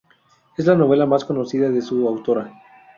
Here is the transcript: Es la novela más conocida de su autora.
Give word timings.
Es 0.57 0.65
la 0.65 0.73
novela 0.75 1.05
más 1.05 1.25
conocida 1.25 1.69
de 1.69 1.79
su 1.79 2.07
autora. 2.07 2.51